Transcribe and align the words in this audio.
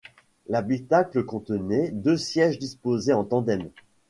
L'habitacle 0.47 1.23
contenait 1.23 1.91
deux 1.91 2.17
sièges 2.17 2.57
disposés 2.57 3.13
en 3.13 3.23
tandem. 3.23 3.69